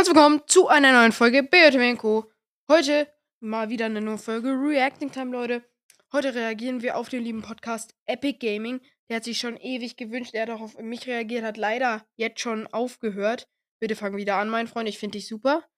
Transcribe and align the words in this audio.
Herzlich 0.00 0.16
willkommen 0.16 0.40
zu 0.46 0.66
einer 0.66 0.94
neuen 0.94 1.12
Folge 1.12 1.42
BRTW 1.42 1.94
Co. 1.96 2.32
Heute 2.68 3.06
mal 3.40 3.68
wieder 3.68 3.84
eine 3.84 4.00
neue 4.00 4.16
Folge 4.16 4.48
Reacting 4.48 5.12
Time, 5.12 5.30
Leute. 5.30 5.62
Heute 6.10 6.34
reagieren 6.34 6.80
wir 6.80 6.96
auf 6.96 7.10
den 7.10 7.22
lieben 7.22 7.42
Podcast 7.42 7.94
Epic 8.06 8.38
Gaming. 8.38 8.80
Der 9.10 9.16
hat 9.16 9.24
sich 9.24 9.36
schon 9.36 9.58
ewig 9.58 9.98
gewünscht. 9.98 10.32
Er 10.32 10.44
hat 10.44 10.50
auch 10.52 10.62
auf 10.62 10.78
mich 10.78 11.06
reagiert, 11.06 11.44
hat 11.44 11.58
leider 11.58 12.06
jetzt 12.16 12.40
schon 12.40 12.66
aufgehört. 12.68 13.46
Bitte 13.78 13.94
fang 13.94 14.16
wieder 14.16 14.36
an, 14.36 14.48
mein 14.48 14.68
Freund. 14.68 14.88
Ich 14.88 14.98
finde 14.98 15.18
dich 15.18 15.28
super. 15.28 15.68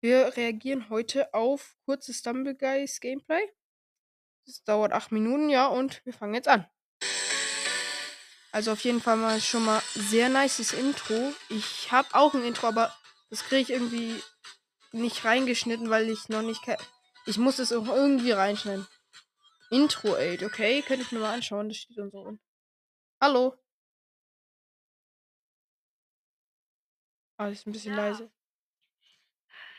Wir 0.00 0.36
reagieren 0.36 0.90
heute 0.90 1.32
auf 1.32 1.76
kurzes 1.84 2.18
Stumble 2.18 2.56
Guys 2.56 2.98
Gameplay. 2.98 3.42
Das 4.44 4.64
dauert 4.64 4.92
acht 4.92 5.12
Minuten, 5.12 5.50
ja, 5.50 5.68
und 5.68 6.04
wir 6.04 6.14
fangen 6.14 6.34
jetzt 6.34 6.48
an. 6.48 6.66
Also 8.50 8.72
auf 8.72 8.80
jeden 8.80 9.00
Fall 9.00 9.18
mal 9.18 9.40
schon 9.40 9.64
mal 9.64 9.80
sehr 9.94 10.28
nices 10.28 10.72
Intro. 10.72 11.32
Ich 11.48 11.92
habe 11.92 12.08
auch 12.12 12.34
ein 12.34 12.42
Intro, 12.42 12.66
aber 12.66 12.92
das 13.30 13.44
kriege 13.44 13.62
ich 13.62 13.70
irgendwie 13.70 14.22
nicht 14.92 15.24
reingeschnitten, 15.24 15.90
weil 15.90 16.08
ich 16.08 16.28
noch 16.28 16.42
nicht. 16.42 16.62
Ich 17.26 17.38
muss 17.38 17.58
es 17.58 17.72
auch 17.72 17.86
irgendwie 17.86 18.32
reinschneiden. 18.32 18.86
Intro 19.70 20.16
8, 20.16 20.42
okay. 20.44 20.82
Könnte 20.82 21.02
ich 21.02 21.12
mir 21.12 21.18
mal 21.18 21.34
anschauen. 21.34 21.68
Das 21.68 21.78
steht 21.78 21.98
uns 21.98 22.12
so 22.12 22.20
unten. 22.20 22.42
Hallo. 23.20 23.54
Ah, 27.36 27.48
ist 27.48 27.66
ein 27.66 27.72
bisschen 27.72 27.94
ja. 27.94 28.08
leise. 28.08 28.30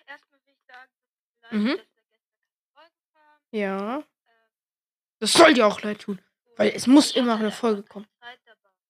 Erstmal 0.06 0.40
will 0.46 0.54
ich 0.54 0.66
sagen, 0.66 0.92
mhm. 1.52 1.78
dass 1.78 2.92
Ja. 3.52 3.98
Ähm, 3.98 4.04
das 5.20 5.34
soll 5.34 5.54
dir 5.54 5.68
auch 5.68 5.82
leid 5.82 6.02
tun. 6.02 6.22
Weil 6.56 6.70
es 6.70 6.88
muss 6.88 7.16
immer 7.16 7.36
eine 7.36 7.52
Folge 7.52 7.84
kommen. 7.84 8.08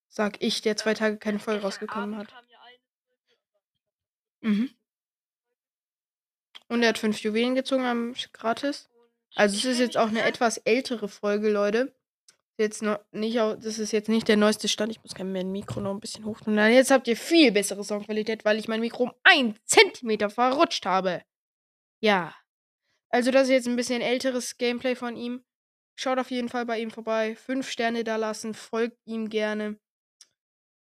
Sag 0.07 0.41
ich, 0.41 0.61
der 0.61 0.75
zwei 0.75 0.93
Tage 0.93 1.17
keine 1.17 1.39
Folge 1.39 1.61
rausgekommen 1.61 2.17
hat. 2.17 2.33
Mhm. 4.41 4.69
Und 6.67 6.83
er 6.83 6.89
hat 6.89 6.97
fünf 6.97 7.19
Juwelen 7.21 7.55
gezogen 7.55 7.85
am 7.85 8.13
gratis. 8.31 8.89
Also 9.35 9.57
es 9.57 9.65
ist 9.65 9.79
jetzt 9.79 9.97
auch 9.97 10.07
eine 10.07 10.23
etwas 10.23 10.57
ältere 10.57 11.07
Folge, 11.07 11.49
Leute. 11.49 11.95
Jetzt 12.57 12.81
noch 12.81 12.99
nicht, 13.11 13.37
das 13.37 13.79
ist 13.79 13.93
jetzt 13.93 14.09
nicht 14.09 14.27
der 14.27 14.35
neueste 14.35 14.67
Stand. 14.67 14.91
Ich 14.91 15.01
muss 15.01 15.17
mein 15.17 15.51
Mikro 15.51 15.79
noch 15.79 15.93
ein 15.93 16.01
bisschen 16.01 16.25
hoch 16.25 16.41
tun. 16.41 16.57
Jetzt 16.57 16.91
habt 16.91 17.07
ihr 17.07 17.15
viel 17.15 17.51
bessere 17.51 17.83
Soundqualität, 17.83 18.43
weil 18.43 18.57
ich 18.57 18.67
mein 18.67 18.81
Mikro 18.81 19.03
um 19.03 19.13
einen 19.23 19.57
Zentimeter 19.63 20.29
verrutscht 20.29 20.85
habe. 20.85 21.23
Ja. 22.01 22.35
Also 23.09 23.31
das 23.31 23.43
ist 23.43 23.51
jetzt 23.51 23.67
ein 23.67 23.77
bisschen 23.77 24.01
älteres 24.01 24.57
Gameplay 24.57 24.95
von 24.95 25.15
ihm. 25.15 25.43
Schaut 25.95 26.19
auf 26.19 26.31
jeden 26.31 26.49
Fall 26.49 26.65
bei 26.65 26.79
ihm 26.79 26.91
vorbei. 26.91 27.35
Fünf 27.35 27.69
Sterne 27.69 28.03
da 28.03 28.17
lassen. 28.17 28.53
Folgt 28.53 28.97
ihm 29.05 29.29
gerne. 29.29 29.79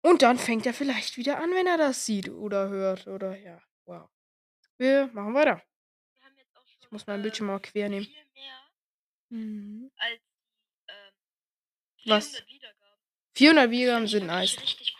Und 0.02 0.22
dann 0.22 0.38
fängt 0.38 0.66
er 0.66 0.74
vielleicht 0.74 1.16
wieder 1.16 1.38
an, 1.38 1.50
wenn 1.50 1.66
er 1.66 1.76
das 1.76 2.06
sieht 2.06 2.28
oder 2.28 2.68
hört 2.68 3.06
oder 3.06 3.36
ja. 3.36 3.60
Wow. 3.84 4.08
Wir 4.78 5.10
machen 5.12 5.34
weiter. 5.34 5.62
Wir 6.34 6.44
schon, 6.52 6.62
ich 6.80 6.90
muss 6.90 7.06
meinen 7.06 7.22
Bildschirm 7.22 7.48
mal 7.48 7.60
quer 7.60 7.88
nehmen. 7.88 8.08
Mhm. 9.28 9.90
Als, 9.96 10.20
äh, 10.86 10.92
400 12.02 12.06
Was? 12.06 12.46
Wiedergaben. 12.46 12.98
400 13.36 13.70
Wiedergaben 13.70 14.08
sind 14.08 14.26
nice. 14.26 14.56
Cool. 14.56 14.90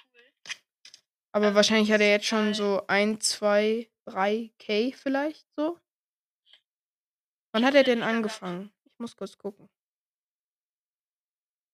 Aber 1.32 1.48
ähm, 1.48 1.54
wahrscheinlich 1.54 1.90
hat 1.92 2.00
er 2.00 2.10
jetzt 2.10 2.26
schon 2.26 2.54
so 2.54 2.86
1, 2.86 3.26
2, 3.26 3.90
3 4.04 4.50
K 4.58 4.92
vielleicht 4.92 5.46
so. 5.56 5.78
Wann 7.52 7.64
hat 7.64 7.74
er 7.74 7.84
denn 7.84 8.02
angefangen? 8.02 8.72
Ich 8.84 8.98
muss 8.98 9.16
kurz 9.16 9.36
gucken. 9.38 9.68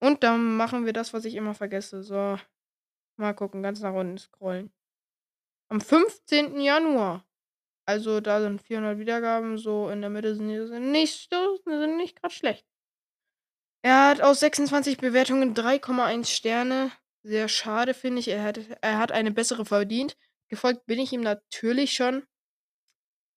Und 0.00 0.22
dann 0.22 0.56
machen 0.56 0.86
wir 0.86 0.92
das, 0.92 1.12
was 1.12 1.24
ich 1.24 1.34
immer 1.34 1.54
vergesse. 1.54 2.02
So. 2.02 2.38
Mal 3.16 3.34
gucken, 3.34 3.62
ganz 3.62 3.80
nach 3.80 3.94
unten 3.94 4.18
scrollen. 4.18 4.72
Am 5.68 5.80
15. 5.80 6.60
Januar. 6.60 7.26
Also 7.86 8.20
da 8.20 8.40
sind 8.40 8.60
400 8.62 8.98
Wiedergaben, 8.98 9.58
so 9.58 9.88
in 9.88 10.00
der 10.00 10.10
Mitte 10.10 10.34
sind 10.34 10.48
die 10.48 10.80
nicht, 10.80 11.30
nicht 11.96 12.20
gerade 12.20 12.34
schlecht. 12.34 12.66
Er 13.82 14.08
hat 14.08 14.20
aus 14.20 14.40
26 14.40 14.98
Bewertungen 14.98 15.54
3,1 15.54 16.26
Sterne. 16.26 16.90
Sehr 17.22 17.48
schade, 17.48 17.94
finde 17.94 18.18
ich. 18.20 18.28
Er 18.28 18.42
hat, 18.42 18.58
er 18.80 18.98
hat 18.98 19.12
eine 19.12 19.30
bessere 19.30 19.64
verdient. 19.64 20.16
Gefolgt 20.48 20.86
bin 20.86 20.98
ich 20.98 21.12
ihm 21.12 21.20
natürlich 21.20 21.92
schon. 21.92 22.26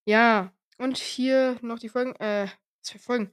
Ja, 0.04 0.52
und 0.78 0.98
hier 0.98 1.56
noch 1.62 1.78
die 1.78 1.88
Folgen, 1.88 2.16
äh, 2.16 2.48
was 2.80 2.90
für 2.90 2.98
Folgen? 2.98 3.32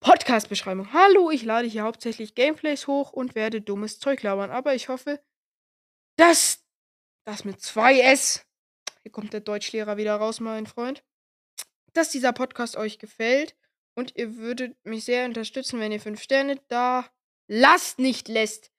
Podcast-Beschreibung. 0.00 0.92
Hallo, 0.92 1.30
ich 1.30 1.44
lade 1.44 1.68
hier 1.68 1.82
hauptsächlich 1.82 2.34
Gameplays 2.34 2.86
hoch 2.86 3.12
und 3.12 3.34
werde 3.34 3.60
dummes 3.60 3.98
Zeug 3.98 4.22
labern, 4.22 4.50
aber 4.50 4.74
ich 4.74 4.88
hoffe, 4.88 5.20
das, 6.16 6.64
das 7.24 7.44
mit 7.44 7.58
2S, 7.58 8.44
hier 9.02 9.12
kommt 9.12 9.32
der 9.32 9.40
Deutschlehrer 9.40 9.96
wieder 9.96 10.16
raus, 10.16 10.40
mein 10.40 10.66
Freund, 10.66 11.04
dass 11.92 12.10
dieser 12.10 12.32
Podcast 12.32 12.76
euch 12.76 12.98
gefällt 12.98 13.56
und 13.94 14.16
ihr 14.16 14.36
würdet 14.36 14.76
mich 14.84 15.04
sehr 15.04 15.24
unterstützen, 15.24 15.80
wenn 15.80 15.92
ihr 15.92 16.00
5 16.00 16.20
Sterne 16.20 16.60
da 16.68 17.08
lasst, 17.48 17.98
nicht 17.98 18.28
lässt. 18.28 18.70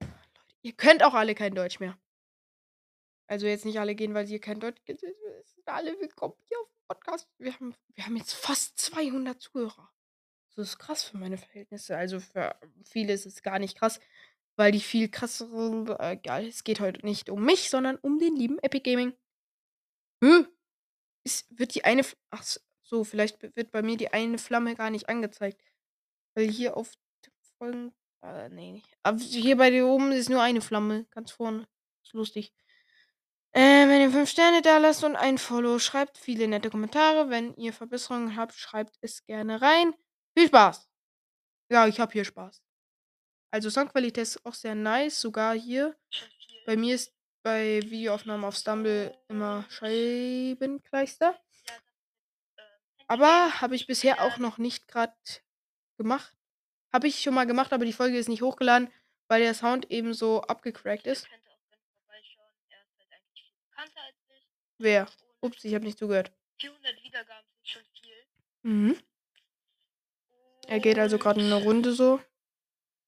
Leute, 0.00 0.54
ihr 0.62 0.72
könnt 0.72 1.02
auch 1.02 1.14
alle 1.14 1.34
kein 1.34 1.54
Deutsch 1.54 1.80
mehr. 1.80 1.98
Also 3.28 3.46
jetzt 3.46 3.64
nicht 3.64 3.80
alle 3.80 3.94
gehen, 3.94 4.14
weil 4.14 4.26
sie 4.26 4.38
kein 4.38 4.60
Deutsch 4.60 4.80
sind. 4.86 5.00
Alle 5.64 5.98
willkommen 6.00 6.36
hier 6.44 6.60
auf 6.60 6.68
dem 6.68 6.86
Podcast. 6.86 7.28
Wir 7.38 7.54
haben, 7.54 7.74
wir 7.94 8.06
haben 8.06 8.16
jetzt 8.16 8.34
fast 8.34 8.78
200 8.78 9.40
Zuhörer. 9.40 9.90
Das 10.54 10.68
ist 10.68 10.78
krass 10.78 11.02
für 11.02 11.16
meine 11.16 11.36
Verhältnisse. 11.36 11.96
Also 11.96 12.20
für 12.20 12.54
viele 12.84 13.12
ist 13.12 13.26
es 13.26 13.42
gar 13.42 13.58
nicht 13.58 13.76
krass. 13.76 13.98
Weil 14.56 14.72
die 14.72 14.80
viel 14.80 15.08
krasseren 15.08 15.88
äh, 15.98 16.12
egal, 16.12 16.46
es 16.46 16.64
geht 16.64 16.80
heute 16.80 17.04
nicht 17.04 17.30
um 17.30 17.44
mich, 17.44 17.70
sondern 17.70 17.96
um 17.96 18.18
den 18.18 18.36
lieben 18.36 18.58
Epic 18.60 18.90
Gaming. 18.90 19.14
Hä? 20.22 20.46
Es 21.24 21.46
wird 21.50 21.74
die 21.74 21.84
eine 21.84 22.02
ach 22.30 22.44
so, 22.82 23.04
vielleicht 23.04 23.42
wird 23.56 23.70
bei 23.70 23.82
mir 23.82 23.96
die 23.96 24.12
eine 24.12 24.38
Flamme 24.38 24.74
gar 24.76 24.90
nicht 24.90 25.08
angezeigt. 25.08 25.60
Weil 26.34 26.48
hier 26.48 26.76
auf 26.76 26.92
Folgen 27.58 27.94
äh, 28.22 28.48
ne, 28.48 28.72
nicht. 28.72 28.96
Aber 29.02 29.18
hier 29.18 29.56
bei 29.56 29.70
dir 29.70 29.86
oben 29.86 30.12
ist 30.12 30.28
nur 30.30 30.42
eine 30.42 30.60
Flamme, 30.60 31.04
ganz 31.10 31.30
vorne. 31.30 31.66
Ist 32.04 32.12
lustig. 32.12 32.52
Äh, 33.52 33.88
wenn 33.88 34.02
ihr 34.02 34.10
5 34.10 34.28
Sterne 34.28 34.62
da 34.62 34.78
lasst 34.78 35.04
und 35.04 35.16
ein 35.16 35.38
Follow, 35.38 35.78
schreibt 35.78 36.18
viele 36.18 36.46
nette 36.48 36.70
Kommentare. 36.70 37.30
Wenn 37.30 37.54
ihr 37.56 37.72
Verbesserungen 37.72 38.36
habt, 38.36 38.54
schreibt 38.54 38.98
es 39.00 39.24
gerne 39.24 39.62
rein. 39.62 39.94
Viel 40.36 40.48
Spaß! 40.48 40.88
Ja, 41.70 41.86
ich 41.86 41.98
habe 41.98 42.12
hier 42.12 42.24
Spaß. 42.24 42.62
Also 43.50 43.70
Soundqualität 43.70 44.22
ist 44.22 44.44
auch 44.44 44.54
sehr 44.54 44.74
nice, 44.74 45.20
sogar 45.20 45.54
hier. 45.54 45.96
Bei 46.66 46.76
mir 46.76 46.94
ist 46.94 47.14
bei 47.42 47.80
Videoaufnahmen 47.82 48.44
auf 48.44 48.56
Stumble 48.56 49.16
immer 49.28 49.64
Scheibenkleister. 49.70 51.40
Aber 53.06 53.60
habe 53.60 53.76
ich 53.76 53.86
bisher 53.86 54.20
auch 54.22 54.38
noch 54.38 54.58
nicht 54.58 54.88
gerade 54.88 55.14
gemacht. 55.96 56.32
Habe 56.92 57.06
ich 57.06 57.22
schon 57.22 57.34
mal 57.34 57.46
gemacht, 57.46 57.72
aber 57.72 57.84
die 57.84 57.92
Folge 57.92 58.18
ist 58.18 58.28
nicht 58.28 58.42
hochgeladen, 58.42 58.92
weil 59.28 59.42
der 59.42 59.54
Sound 59.54 59.90
eben 59.90 60.12
so 60.12 60.42
abgecrackt 60.42 61.06
ist. 61.06 61.28
Wer? 64.78 65.08
Ups, 65.40 65.64
ich 65.64 65.74
habe 65.74 65.84
nicht 65.84 65.98
zugehört. 65.98 66.32
400 66.58 67.02
Wiedergaben 67.02 67.46
sind 67.54 67.68
schon 67.68 67.82
viel. 68.00 68.14
Mhm. 68.62 68.96
Er 70.66 70.80
geht 70.80 70.98
also 70.98 71.18
gerade 71.18 71.40
eine 71.40 71.54
Runde 71.54 71.92
so. 71.92 72.20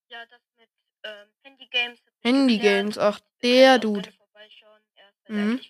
Ja, 0.09 0.25
das 0.27 0.41
mit 0.57 0.69
ähm, 1.05 1.29
Handy 1.43 1.67
Games. 1.67 2.01
Handy 2.21 2.59
Games, 2.59 2.99
ach, 2.99 3.21
der 3.43 3.79
Dude. 3.79 4.13
Mhm. 5.29 5.61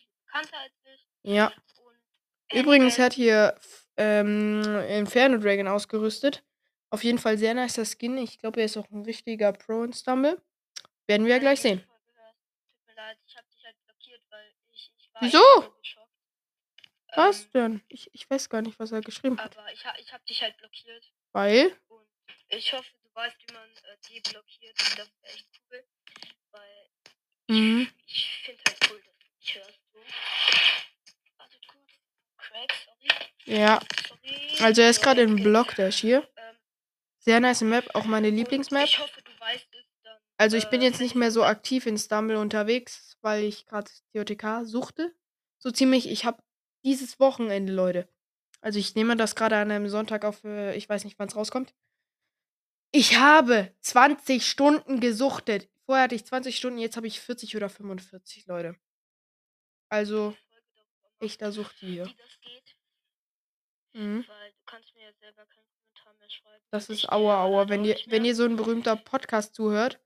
Ja. 1.23 1.53
Übrigens 2.53 2.99
hat 2.99 3.13
hier 3.13 3.59
ähm, 3.97 4.63
Inferno 4.89 5.39
Dragon 5.39 5.69
ausgerüstet. 5.69 6.45
Auf 6.91 7.05
jeden 7.05 7.19
Fall 7.19 7.37
sehr 7.37 7.55
nicer 7.55 7.85
Skin. 7.85 8.17
Ich 8.19 8.39
glaube, 8.39 8.61
er 8.61 8.67
ist 8.67 8.77
auch 8.77 8.89
ein 8.91 9.03
richtiger 9.03 9.53
Pro 9.53 9.83
in 9.83 9.93
Stumble. 9.93 10.41
Werden 11.07 11.27
wir 11.27 11.35
ja 11.35 11.39
gleich 11.39 11.61
sehen. 11.61 11.85
Halt 15.15 15.33
Wieso? 15.33 15.75
Was 17.17 17.43
ähm, 17.43 17.51
denn? 17.55 17.83
Ich, 17.89 18.09
ich 18.15 18.31
weiß 18.31 18.49
gar 18.49 18.63
nicht, 18.63 18.79
was 18.79 18.93
er 18.93 19.01
geschrieben 19.01 19.39
hat. 19.39 19.59
Aber 19.59 19.73
ich, 19.73 19.85
ich 19.99 20.13
habe 20.13 20.25
dich 20.25 20.43
halt 20.43 20.57
blockiert. 20.59 21.05
Weil? 21.33 21.77
Und 21.89 22.07
ich 22.49 22.73
hoffe, 22.73 22.89
weißt, 23.19 23.37
wie 23.47 23.53
man 23.53 23.65
äh, 23.65 23.97
die 24.09 24.21
blockiert. 24.21 24.79
Das 24.79 25.07
ist 25.09 25.25
echt 25.25 25.49
cool. 25.71 25.85
Weil 26.53 26.89
mhm. 27.49 27.89
ich 28.07 28.43
finde 28.45 28.63
halt 28.67 28.79
cool, 28.91 29.03
dass 29.05 29.19
du 29.19 29.27
mich 29.39 29.55
hörst. 29.57 29.81
So. 29.93 29.99
Wartet 31.37 31.69
kurz. 31.69 31.91
Craig, 32.37 32.73
sorry. 32.85 33.59
Ja. 33.59 33.81
Sorry. 34.09 34.65
Also 34.65 34.83
er 34.83 34.91
ist 34.91 35.03
gerade 35.03 35.23
im 35.23 35.37
Block, 35.37 35.75
der 35.75 35.89
ist 35.89 35.99
hier. 35.99 36.29
Ähm, 36.37 36.57
Sehr 37.19 37.41
nice 37.41 37.63
Map, 37.63 37.91
auch 37.95 38.05
meine 38.05 38.31
Lieblingsmap. 38.31 38.85
Ich 38.85 39.01
hoffe, 39.01 39.21
du 39.23 39.41
weißt 39.41 39.67
es 39.73 39.87
dann. 40.05 40.19
Also 40.37 40.57
ich 40.57 40.67
bin 40.71 40.81
jetzt 40.81 41.01
nicht 41.01 41.17
mehr 41.17 41.33
so 41.33 41.43
aktiv 41.43 41.87
in 41.87 41.99
Stumble 41.99 42.39
unterwegs, 42.39 43.19
weil 43.21 43.43
ich 43.43 43.67
gerade 43.67 43.91
TOTK 44.13 44.65
suchte. 44.65 45.13
So 45.59 45.73
ziemlich, 45.73 46.09
ich 46.09 46.25
habe 46.25 46.41
dieses 46.85 47.19
Wochenende, 47.19 47.73
Leute. 47.73 48.09
Also 48.61 48.79
ich 48.79 48.95
nehme 48.95 49.17
das 49.17 49.35
gerade 49.35 49.57
an 49.57 49.73
einem 49.73 49.89
Sonntag 49.89 50.25
auf, 50.25 50.45
äh, 50.45 50.77
ich 50.77 50.89
weiß 50.89 51.03
nicht, 51.03 51.19
wann 51.19 51.27
es 51.27 51.35
rauskommt. 51.35 51.75
Ich 52.93 53.19
habe 53.19 53.75
20 53.81 54.47
Stunden 54.47 55.01
gesuchtet. 55.01 55.69
Vorher 55.85 56.05
hatte 56.05 56.15
ich 56.15 56.25
20 56.25 56.57
Stunden, 56.57 56.79
jetzt 56.79 56.97
habe 56.97 57.07
ich 57.07 57.21
40 57.21 57.57
oder 57.57 57.69
45, 57.69 58.47
Leute. 58.47 58.77
Also 59.91 60.35
echter 61.21 61.53
Suchti 61.53 61.87
hier. 61.87 62.07
wie 62.07 62.15
das. 62.15 62.39
Mhm. 63.95 64.25
Das 66.71 66.89
ist 66.91 67.05
ich 67.05 67.11
aua, 67.11 67.43
aua. 67.45 67.69
Wenn 67.69 67.83
nicht 67.83 68.11
wenn 68.11 68.25
dir 68.25 68.35
so 68.35 68.45
ein 68.45 68.57
berühmter 68.57 68.97
Podcast 68.97 69.55
zuhört 69.55 70.01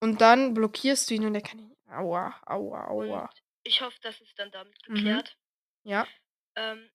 und 0.00 0.20
dann 0.20 0.54
blockierst 0.54 1.10
du 1.10 1.14
ihn 1.14 1.26
und 1.26 1.34
er 1.34 1.42
kann 1.42 1.58
nicht. 1.58 1.76
Aua, 1.88 2.34
aua, 2.46 2.88
aua. 2.88 3.20
Und 3.22 3.30
ich 3.64 3.80
hoffe, 3.80 3.98
das 4.02 4.20
ist 4.20 4.38
dann 4.38 4.50
damit 4.50 4.76
Mhm. 4.88 4.94
geklärt. 4.94 5.36
Ja. 5.84 6.06
Ähm, 6.56 6.90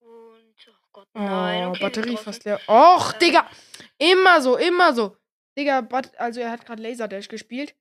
und, 0.00 0.54
oh 0.68 0.87
Gott, 0.98 1.08
nein. 1.14 1.66
Oh, 1.66 1.70
Okay, 1.70 1.80
Batterie 1.80 2.16
fast 2.16 2.44
leer. 2.44 2.60
Och, 2.66 3.12
Ähm, 3.12 3.18
Digga. 3.20 3.50
Immer 3.98 4.42
so, 4.42 4.56
immer 4.56 4.92
so. 4.92 5.16
Digga, 5.56 5.86
also 6.16 6.40
er 6.40 6.50
hat 6.50 6.66
gerade 6.66 6.82
Laserdash 6.82 7.28
gespielt. 7.28 7.76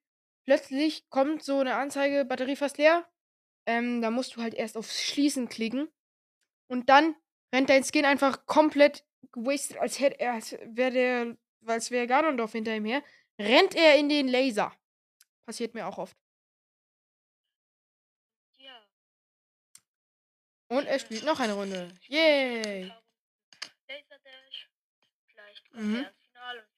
Plötzlich 0.45 1.09
kommt 1.09 1.43
so 1.43 1.59
eine 1.59 1.75
Anzeige, 1.75 2.25
Batterie 2.25 2.55
fast 2.55 2.77
leer. 2.77 3.09
Ähm, 3.67 4.01
da 4.03 4.11
musst 4.11 4.35
du 4.35 4.41
halt 4.41 4.53
erst 4.53 4.77
auf 4.77 4.91
Schließen 4.91 5.49
klicken. 5.49 5.89
Und 6.69 6.89
dann 6.89 7.15
rennt 7.53 7.69
dein 7.71 7.83
Skin 7.83 8.05
einfach 8.05 8.45
komplett 8.45 9.03
gewastet, 9.31 9.77
als 9.77 9.99
hätte 9.99 10.19
er, 10.19 10.33
als 10.33 10.51
wäre 10.63 10.91
der, 10.91 11.37
als 11.65 11.89
wäre 11.89 12.05
Ganondorf 12.05 12.51
hinter 12.51 12.75
ihm 12.75 12.85
her. 12.85 13.03
Rennt 13.41 13.73
er 13.75 13.97
in 13.97 14.09
den 14.09 14.27
Laser. 14.27 14.71
Passiert 15.47 15.73
mir 15.73 15.87
auch 15.87 15.97
oft. 15.97 16.15
Und 20.69 20.85
er 20.85 20.99
spielt 20.99 21.23
noch 21.23 21.39
eine 21.39 21.53
Runde. 21.53 21.89
Yay. 22.07 22.91
Laserdash. 23.87 24.69
Vielleicht 25.27 25.69
kommt 25.71 25.83
Mhm. 25.83 25.95
er 25.95 26.09
ins 26.09 26.23
Finale 26.25 26.61
und 26.61 26.69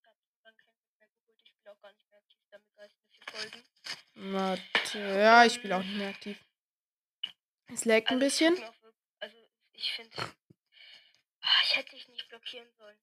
vielleicht 0.00 0.20
hat 0.44 0.54
er 0.58 0.64
dann 0.64 0.64
kein 0.64 0.76
Glück 0.78 0.98
mehr 0.98 1.08
geholt. 1.08 1.38
Ich 1.42 1.48
spiele 1.50 1.72
auch 1.72 1.80
gar 1.80 1.92
nicht 1.92 2.10
mehr 2.10 2.18
aktiv 2.18 2.40
damit, 2.50 2.76
mir 2.76 2.88
viel 3.10 3.22
folgen. 3.30 3.64
Warte. 4.32 4.98
Ja, 4.98 5.44
ich 5.44 5.54
spiele 5.54 5.76
auch 5.76 5.82
nicht 5.82 5.96
mehr 5.96 6.08
aktiv. 6.10 6.38
Es 7.72 7.84
laggt 7.84 8.08
ein 8.10 8.22
Also, 8.22 8.26
ich 8.26 8.38
tut 8.38 8.50
bisschen. 8.56 8.64
auch 8.68 8.82
wirklich, 8.82 9.04
also 9.20 9.36
ich 9.72 9.92
finde, 9.92 10.16
ah, 11.40 11.60
ich 11.64 11.76
hätte 11.76 11.90
dich 11.90 12.08
nicht 12.08 12.28
blockieren 12.28 12.68
sollen. 12.78 12.98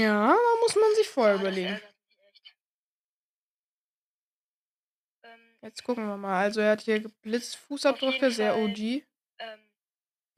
Ja, 0.00 0.28
da 0.32 0.60
muss 0.60 0.76
man 0.76 0.94
sich 0.94 1.08
vorher 1.08 1.34
das 1.34 1.42
überlegen. 1.42 1.80
Ähm, 5.22 5.58
Jetzt 5.62 5.82
gucken 5.84 6.06
wir 6.06 6.16
mal. 6.16 6.44
Also 6.44 6.60
er 6.60 6.72
hat 6.72 6.82
hier 6.82 7.00
geblitzt 7.00 7.56
Fußabdrücke, 7.56 8.30
sehr. 8.30 8.56
OG. 8.56 9.04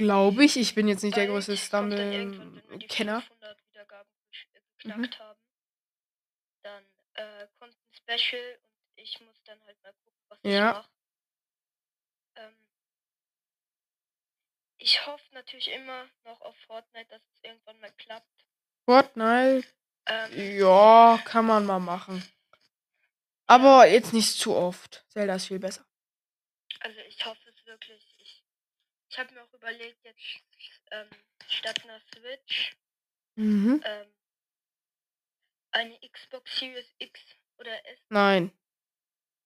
Glaube 0.05 0.45
ich. 0.47 0.57
Ich 0.57 0.75
bin 0.75 0.89
jetzt 0.89 1.03
nicht 1.03 1.15
der 1.17 1.25
bald 1.25 1.33
größte 1.33 1.59
Stumble-Kenner. 1.59 3.21
500 3.21 3.59
Wiedergaben 3.69 4.11
gesch- 4.33 4.47
äh, 4.55 4.61
Mhm. 4.89 5.03
geknackt 5.03 5.19
haben, 5.19 5.39
dann 6.63 6.85
äh, 7.15 7.47
kommt 7.59 7.75
ein 7.75 7.93
Special 8.17 8.59
und 8.63 9.03
ich 9.03 9.21
muss 9.21 9.37
dann 9.45 9.63
halt 9.67 9.77
mal 9.83 9.93
gucken, 9.93 10.21
was 10.31 10.39
Ja. 10.43 10.71
ich 10.71 10.77
mache. 10.77 10.91
Ähm, 12.37 12.57
ich 14.79 15.07
hoffe 15.07 15.25
natürlich 15.33 15.69
immer 15.69 16.09
noch 16.25 16.41
auf 16.41 16.57
Fortnite, 16.67 17.09
dass 17.11 17.21
es 17.35 17.45
irgendwann 17.45 17.79
mal 17.81 17.93
klappt. 17.99 18.45
Fortnite. 18.87 19.69
Ähm, 20.07 20.59
Ja, 20.59 21.21
kann 21.27 21.45
man 21.45 21.67
mal 21.67 21.79
machen. 21.79 22.25
Aber 23.47 23.87
jetzt 23.87 24.15
nicht 24.15 24.39
zu 24.39 24.55
oft. 24.57 25.05
Zelda 25.09 25.35
ist 25.35 25.49
viel 25.49 25.59
besser. 25.59 25.85
Also 26.81 26.99
ich 27.01 27.23
hoffe 27.27 27.51
es 27.51 27.67
wirklich. 27.67 28.10
Ich, 29.11 29.19
habe 29.19 29.35
mir 29.35 29.43
auch 29.43 29.53
überlegt, 29.53 30.05
jetzt 30.05 30.19
ähm, 30.93 31.09
statt 31.49 31.83
einer 31.85 32.01
Switch 32.15 32.77
Mhm. 33.37 33.81
ähm, 33.85 34.07
eine 35.71 35.99
Xbox 36.01 36.59
Series 36.59 36.87
X 36.99 37.21
oder 37.59 37.73
S 37.87 37.99
Nein. 38.09 38.53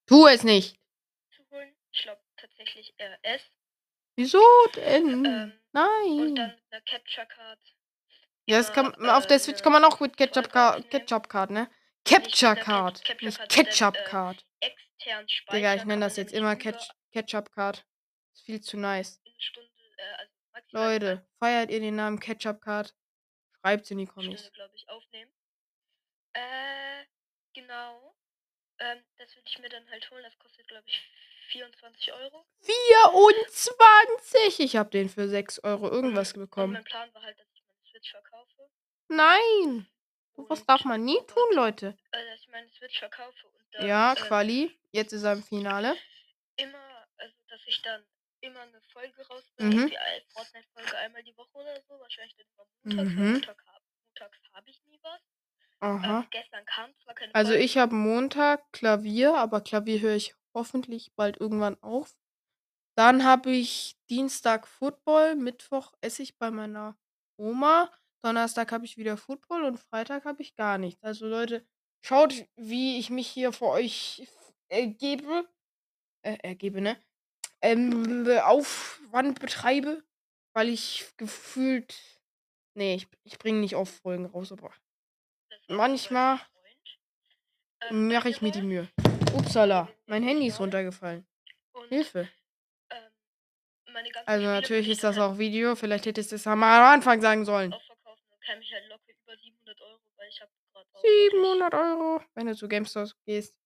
Tu 0.07 0.27
es 0.27 0.43
nicht. 0.43 0.79
zu 1.37 1.43
holen. 1.51 1.75
Ich 1.93 2.03
glaube 2.03 2.21
tatsächlich 2.37 2.93
eher 2.99 3.19
S. 3.23 3.43
Wieso 4.17 4.43
denn? 4.75 5.25
Ähm, 5.25 5.53
und 5.53 5.61
Nein. 5.73 6.35
dann 6.35 6.51
mit 6.51 6.63
einer 6.71 6.81
Capture 6.83 7.27
Card. 7.27 7.61
Ja, 8.47 8.59
das 8.59 8.73
kann, 8.73 8.93
immer, 8.95 9.17
auf 9.17 9.27
der 9.27 9.37
äh, 9.37 9.41
Switch 9.41 9.57
eine 9.57 9.63
kann 9.63 9.73
man 9.73 9.85
auch 9.85 10.01
mit 10.01 10.17
Ketchup 10.17 10.51
Card. 10.51 10.91
Ketchup 10.91 11.29
Card, 11.29 11.51
ne? 11.51 11.71
Capture 12.05 12.57
Card, 12.57 13.03
nicht 13.23 13.49
Ketchup 13.49 13.97
äh, 13.97 14.05
Card. 14.05 14.45
externen 14.61 15.29
Speicher. 15.29 15.57
Digga, 15.57 15.75
ich 15.77 15.85
nenne 15.85 16.05
das 16.05 16.17
jetzt 16.17 16.35
immer 16.35 16.55
Ketchup 16.57 17.51
Card. 17.53 17.87
Ist 18.35 18.43
viel 18.43 18.61
zu 18.61 18.77
nice. 18.77 19.24
Eine 19.35 19.43
Stunde, 19.43 19.71
äh, 19.97 20.15
also 20.19 20.33
maximal 20.53 20.93
Leute, 20.93 21.27
feiert 21.39 21.71
ihr 21.71 21.81
den 21.81 21.97
Namen 21.97 22.21
Ketchup 22.21 22.61
Card? 22.61 22.95
Schreibt's 23.61 23.91
in 23.91 23.99
die 23.99 24.07
Kommis. 24.07 24.51
Glaube 24.53 24.75
ich, 24.77 24.89
aufnehmen. 24.89 25.33
Äh, 26.35 27.05
genau. 27.55 28.15
Ähm, 28.79 29.03
das 29.19 29.35
würde 29.37 29.49
ich 29.49 29.59
mir 29.59 29.69
dann 29.69 29.89
halt 29.91 30.11
holen. 30.11 30.23
Das 30.25 30.39
kostet, 30.39 30.67
glaube 30.69 30.85
ich, 30.87 31.01
24 31.51 32.13
Euro. 32.13 32.47
24! 32.61 34.61
Ich 34.61 34.77
hab 34.77 34.91
den 34.91 35.09
für 35.09 35.29
6 35.29 35.61
Euro 35.61 35.89
irgendwas 35.91 36.33
Und 36.33 36.41
bekommen. 36.41 36.73
mein 36.75 36.85
Plan 36.85 37.13
war 37.15 37.23
halt, 37.23 37.39
dass 37.39 37.47
ich 37.55 37.63
meine 37.67 37.81
Switch 37.91 38.11
verkaufe. 38.11 38.71
Nein! 39.09 39.87
Und, 40.37 40.69
darf 40.69 40.85
man 40.85 41.05
nie 41.05 41.21
tun, 41.29 41.49
Leute. 41.55 41.97
äh, 42.11 42.25
dass 42.31 42.41
ich 42.41 42.49
meine 42.49 42.69
Switch 42.71 42.99
verkaufe 42.99 43.47
und 43.47 43.75
dann 43.75 43.87
Ja, 43.87 44.11
ähm, 44.11 44.17
Quali. 44.25 44.77
Jetzt 44.91 45.13
ist 45.13 45.23
er 45.23 45.35
im 45.35 45.45
Finale. 45.45 45.97
immer, 46.57 47.07
also 47.19 47.35
dass 47.49 47.61
ich 47.67 47.81
dann 47.83 48.05
immer 48.45 48.61
eine 48.63 48.81
Folge 48.93 49.27
rausbringe, 49.29 49.77
Mhm. 49.77 49.91
eine 49.99 50.25
Fortnite-Folge 50.33 50.97
einmal 50.99 51.23
die 51.25 51.37
Woche 51.37 51.59
oder 51.59 51.81
so, 51.89 51.99
wahrscheinlich 52.01 52.37
dann 52.37 52.47
immer 52.55 52.67
montags, 52.67 53.15
Mhm. 53.17 53.33
Montag 53.33 53.65
hab, 53.67 53.83
montags 54.05 54.39
habe 54.53 54.71
ich 54.71 54.85
nie 54.85 55.01
was. 55.03 55.21
Aha. 55.81 56.25
Ähm, 56.25 56.29
gestern 56.31 56.65
kam 56.67 56.95
zwar 57.05 57.15
keine 57.15 57.35
Also 57.35 57.53
Folge. 57.53 57.65
ich 57.65 57.77
habe 57.79 57.95
Montag 57.95 58.73
Klavier, 58.73 59.35
aber 59.37 59.61
Klavier 59.61 60.01
höre 60.01 60.15
ich 60.15 60.35
hoffentlich 60.55 61.15
bald 61.17 61.41
irgendwann 61.41 61.83
auf. 61.83 62.17
Dann 62.97 63.25
habe 63.25 63.53
ich 63.53 63.97
Dienstag 64.11 64.69
Football, 64.69 65.37
Mittwoch 65.37 65.95
esse 66.03 66.23
ich 66.23 66.39
bei 66.39 66.51
meiner 66.51 66.99
Oma, 67.39 67.93
Donnerstag 68.25 68.73
habe 68.73 68.85
ich 68.87 68.97
wieder 68.99 69.17
Football 69.17 69.65
und 69.65 69.79
Freitag 69.79 70.25
habe 70.27 70.43
ich 70.43 70.57
gar 70.57 70.79
nichts. 70.79 71.03
Also 71.05 71.27
Leute, 71.29 71.67
schaut, 72.05 72.35
wie 72.57 72.99
ich 72.99 73.11
mich 73.11 73.29
hier 73.29 73.53
für 73.53 73.67
euch 73.67 74.29
ergebe, 74.69 75.49
äh, 76.23 76.39
ergebe, 76.43 76.81
ne? 76.83 76.97
Ähm, 77.65 78.29
Aufwand 78.43 79.41
betreibe, 79.41 80.05
weil 80.53 80.69
ich 80.69 81.07
gefühlt, 81.17 81.95
nee, 82.75 82.97
ich, 82.97 83.09
ich 83.23 83.39
bringe 83.39 83.61
nicht 83.61 83.75
oft 83.75 83.95
Folgen 84.03 84.27
raus, 84.27 84.53
aber 84.53 84.71
manchmal. 85.69 86.41
Ähm, 87.89 88.09
mache 88.09 88.29
ich 88.29 88.43
mir 88.43 88.53
die 88.53 88.61
Mühe. 88.61 88.91
Upsala, 89.35 89.89
mein 90.05 90.23
Handy 90.23 90.49
ist 90.49 90.61
runtergefallen. 90.61 91.27
Hilfe. 91.89 92.29
ähm, 92.91 93.97
Also 94.27 94.45
natürlich 94.45 94.91
ist 94.91 95.03
das 95.03 95.17
halt 95.17 95.33
auch 95.33 95.39
Video. 95.39 95.75
Vielleicht 95.75 96.05
hättest 96.05 96.33
du 96.33 96.37
es 96.37 96.47
am 96.47 96.63
Anfang 96.63 97.23
sagen 97.23 97.47
sollen. 97.47 97.73
ausverkaufen. 97.73 98.25
Dann 98.29 98.41
käme 98.41 98.63
ich 98.63 98.73
halt 98.75 98.89
locker 98.91 99.13
über 99.23 99.37
700 99.39 99.81
Euro, 99.81 100.01
weil 100.17 100.29
ich 100.29 100.41
habe 100.43 100.53
gerade 100.71 100.87
auch 100.93 101.03
wirklich 101.03 101.31
700 101.33 101.75
Euro, 101.75 102.23
wenn 102.35 102.47
du 102.47 102.55
zu 102.55 102.69
GameStop 102.69 103.09
gehst. 103.25 103.57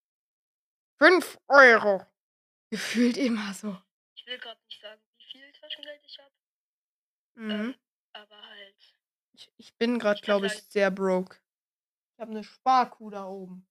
5 0.98 1.36
Euro. 1.48 2.06
Gefühlt 2.70 3.16
immer 3.16 3.52
so. 3.54 3.76
Ich 4.18 4.26
will 4.26 4.38
gerade 4.38 4.60
nicht 4.66 4.80
sagen, 4.82 5.00
wie 5.16 5.24
viel 5.30 5.52
Taschengeld 5.52 6.00
ich 6.04 6.18
habe, 6.18 6.32
Mhm. 7.34 7.50
ähm, 7.50 7.74
aber 8.12 8.42
halt. 8.48 8.76
Ich, 9.32 9.52
ich 9.56 9.74
bin 9.76 9.98
gerade, 10.00 10.20
glaube 10.20 10.46
ich, 10.46 10.52
sehr 10.64 10.90
broke. 10.90 11.36
Ich 12.14 12.20
habe 12.20 12.32
eine 12.32 12.42
Sparkuh 12.42 13.10
da 13.10 13.26
oben. 13.26 13.66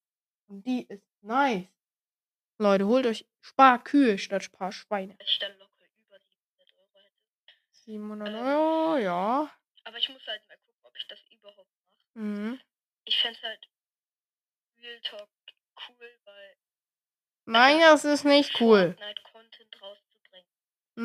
Und 0.48 0.66
die 0.66 0.88
ist 0.88 1.04
nice. 1.22 1.68
Leute, 2.60 2.88
holt 2.88 3.06
euch 3.06 3.28
Sparkühe 3.42 4.18
statt 4.18 4.44
Sparschweine. 4.44 5.18
ich 5.20 5.40
dann 5.40 5.58
locker 5.60 5.86
über 5.98 6.18
700 6.20 6.78
Euro 6.78 7.00
hätte. 7.04 7.54
700 7.72 8.28
Ähm. 8.30 8.36
Euro, 8.36 8.98
ja. 8.98 9.52
Aber 9.84 9.98
ich 9.98 10.08
muss 10.10 10.26
halt 10.26 10.48
mal 10.48 10.58
gucken, 10.58 10.80
ob 10.84 10.96
ich 10.96 11.08
das 11.08 11.20
überhaupt 11.30 11.58
mache. 11.58 12.20
Mhm. 12.26 12.62
Ich 13.04 13.18
fände 13.20 13.40
halt 13.42 13.68
Real 14.80 15.02
Talk 15.02 15.30
cool, 15.90 16.20
weil 16.24 16.56
Nein, 17.46 17.80
das 17.80 18.06
ist 18.06 18.24
nicht 18.24 18.60
cool. 18.62 18.96
Fortnite. 18.98 19.22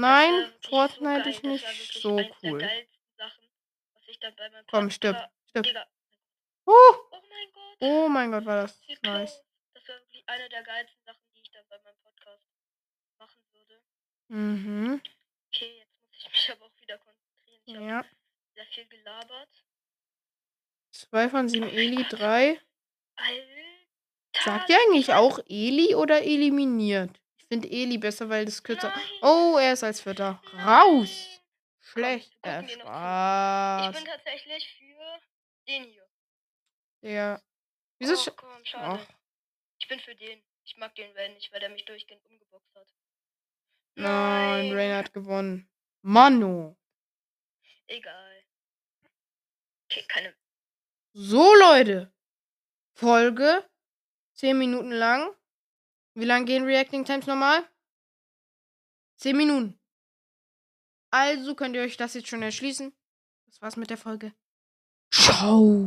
Nein, 0.00 0.32
wirklich 0.34 0.68
Fortnite 0.70 1.24
so 1.24 1.30
ist 1.30 1.42
geil. 1.42 1.50
nicht 1.52 1.64
das 1.64 1.70
wär 1.72 1.78
wirklich 1.78 2.02
so 2.02 2.16
cool. 2.42 2.60
Sachen, 3.16 3.48
Komm, 4.70 4.90
stirb, 4.90 5.16
stirb. 5.48 5.66
Uh, 6.64 6.70
oh 6.70 7.22
mein 7.28 7.52
Gott. 7.52 7.76
oh 7.80 8.08
mein 8.08 8.30
Gott, 8.30 8.44
war 8.46 8.62
das 8.62 8.80
Wie 8.86 8.92
nice. 9.02 9.32
close. 9.32 9.44
Das 9.74 9.88
wäre 9.88 10.00
wirklich 10.00 10.22
eine 10.28 10.48
der 10.48 10.62
geilsten 10.62 11.04
Sachen, 11.04 11.20
die 11.34 11.40
ich 11.40 11.50
dann 11.50 11.64
bei 11.68 11.78
meinem 11.82 11.96
Podcast 12.02 12.46
machen 13.18 13.40
würde. 13.52 13.82
Mhm. 14.28 15.00
Okay, 15.48 15.78
jetzt 15.78 16.00
muss 16.00 16.10
ich 16.18 16.28
mich 16.32 16.50
aber 16.52 16.66
auch 16.66 16.80
wieder 16.80 16.98
konzentrieren. 16.98 17.62
Ich 17.66 17.74
habe 17.74 17.86
Ja. 17.86 18.04
sehr 18.54 18.66
viel 18.66 18.86
gelabert. 18.86 19.64
Zwei 20.92 21.28
von 21.28 21.48
sieben 21.48 21.68
Eli, 21.68 22.04
drei. 22.08 22.60
Alter. 23.16 23.42
Sagt 24.44 24.70
ihr 24.70 24.76
eigentlich 24.78 25.12
auch 25.12 25.38
Eli 25.48 25.94
oder 25.94 26.22
eliminiert? 26.22 27.10
Ich 27.52 27.58
finde 27.60 27.68
Eli 27.70 27.98
besser, 27.98 28.30
weil 28.30 28.46
das 28.46 28.62
kürzer. 28.62 28.88
Nein. 28.88 29.02
Oh, 29.20 29.58
er 29.58 29.74
ist 29.74 29.84
als 29.84 30.00
Vierter. 30.00 30.42
Raus! 30.54 31.38
Schlecht. 31.80 32.32
Komm, 32.40 32.50
Äh, 32.50 32.62
noch 32.62 32.68
zu. 32.68 32.72
Ich 32.72 32.80
Spaß. 32.80 33.94
bin 33.96 34.04
tatsächlich 34.06 34.74
für 34.78 35.20
den 35.68 35.84
hier. 35.84 36.08
Ja. 37.02 37.42
Wieso? 37.98 38.14
oh, 38.14 38.34
komm, 38.34 38.64
schade. 38.64 39.02
Ach, 39.06 39.14
Ich 39.80 39.86
bin 39.86 40.00
für 40.00 40.14
den. 40.14 40.42
Ich 40.64 40.78
mag 40.78 40.94
den 40.94 41.14
Van 41.14 41.34
nicht, 41.34 41.52
weil 41.52 41.60
der 41.60 41.68
mich 41.68 41.84
durchgehend 41.84 42.24
umgeboxt 42.24 42.74
hat. 42.74 42.86
Nein, 43.96 44.68
Nein. 44.70 44.72
Rain 44.72 44.96
hat 44.96 45.12
gewonnen. 45.12 45.68
Mano. 46.00 46.78
Egal. 47.86 48.44
Okay, 49.90 50.06
keine. 50.08 50.34
So, 51.12 51.54
Leute. 51.56 52.14
Folge 52.94 53.68
10 54.36 54.56
Minuten 54.56 54.92
lang. 54.92 55.36
Wie 56.14 56.24
lang 56.24 56.44
gehen 56.44 56.64
Reacting 56.64 57.04
Times 57.04 57.26
normal? 57.26 57.64
10 59.16 59.36
Minuten. 59.36 59.78
Also 61.10 61.54
könnt 61.54 61.74
ihr 61.76 61.82
euch 61.82 61.96
das 61.96 62.14
jetzt 62.14 62.28
schon 62.28 62.42
erschließen. 62.42 62.92
Das 63.46 63.62
war's 63.62 63.76
mit 63.76 63.90
der 63.90 63.98
Folge. 63.98 64.32
Ciao. 65.10 65.80